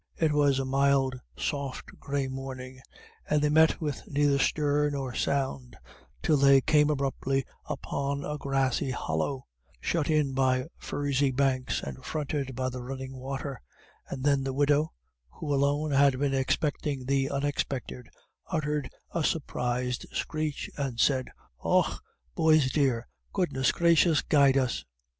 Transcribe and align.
It 0.17 0.31
was 0.33 0.57
a 0.57 0.65
mild 0.65 1.13
soft 1.37 1.91
grey 1.99 2.27
morning, 2.27 2.81
and 3.29 3.39
they 3.39 3.49
met 3.49 3.79
with 3.79 4.01
neither 4.07 4.39
stir 4.39 4.89
nor 4.89 5.13
sound, 5.13 5.77
till 6.23 6.37
they 6.37 6.59
came 6.59 6.89
abruptly 6.89 7.45
upon 7.67 8.25
a 8.25 8.39
grassy 8.39 8.89
hollow, 8.89 9.45
shut 9.79 10.09
in 10.09 10.33
by 10.33 10.65
furzy 10.79 11.29
banks, 11.31 11.83
and 11.83 12.03
fronted 12.03 12.55
by 12.55 12.69
the 12.69 12.81
running 12.81 13.15
water, 13.15 13.61
and 14.09 14.23
then 14.23 14.43
the 14.43 14.53
widow, 14.55 14.91
who 15.33 15.53
alone 15.53 15.91
had 15.91 16.17
been 16.17 16.33
expecting 16.33 17.05
the 17.05 17.29
unexpected, 17.29 18.07
uttered 18.47 18.89
a 19.13 19.23
suppressed 19.23 20.07
screech, 20.13 20.67
and 20.77 20.99
said: 20.99 21.27
"Och, 21.63 22.01
boys 22.33 22.71
dear, 22.71 23.07
goodness 23.33 23.71
gracious 23.71 24.23
guide 24.23 24.57
us!" 24.57 24.83